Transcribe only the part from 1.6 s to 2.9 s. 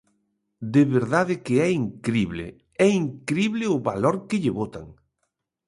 é incrible, é